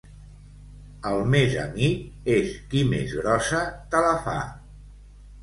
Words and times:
El 1.09 1.19
més 1.33 1.53
amic 1.63 2.31
és 2.37 2.57
qui 2.73 2.83
més 2.95 3.15
grossa 3.19 3.61
te 3.93 4.03
la 4.09 4.19
fa. 4.27 4.37